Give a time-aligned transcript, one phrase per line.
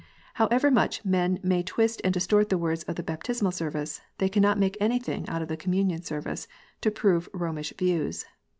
[0.33, 4.57] However much men may twist and distort the words of the Baptismal Service, they cannot
[4.57, 6.47] make anything out of the Communion Service,
[6.81, 8.25] to prove Romish views.